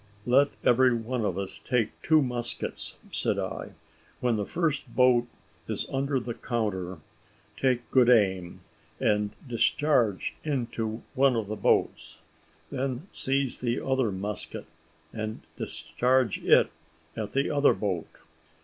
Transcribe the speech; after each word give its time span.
"Let 0.25 0.49
every 0.63 0.95
one 0.95 1.23
of 1.23 1.37
us 1.37 1.61
take 1.63 1.91
two 2.01 2.23
muskets," 2.23 2.97
said 3.11 3.37
I: 3.37 3.73
"when 4.19 4.35
the 4.35 4.47
first 4.47 4.95
boat 4.95 5.27
is 5.67 5.85
under 5.93 6.19
the 6.19 6.33
counter, 6.33 6.97
take 7.55 7.87
good 7.91 8.09
aim, 8.09 8.61
and 8.99 9.29
discharge 9.47 10.33
into 10.43 11.03
one 11.13 11.35
of 11.35 11.45
the 11.47 11.55
boats; 11.55 12.17
then 12.71 13.09
seize 13.11 13.61
the 13.61 13.79
other 13.79 14.11
musket, 14.11 14.65
and 15.13 15.41
discharge 15.57 16.39
it 16.43 16.71
at 17.15 17.33
the 17.33 17.51
other 17.51 17.75
boat. 17.75 18.07